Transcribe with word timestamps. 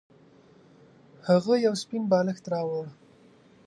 هغه 1.27 1.53
یو 1.65 1.73
سپین 1.83 2.03
بالښت 2.11 2.45
راوړ. 2.53 2.85